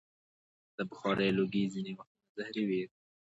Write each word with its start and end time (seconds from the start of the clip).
د 0.77 0.79
بخارۍ 0.89 1.29
لوګی 1.37 1.63
ځینې 1.73 1.91
وختونه 1.97 2.29
زهري 2.37 2.63
وي. 2.69 2.81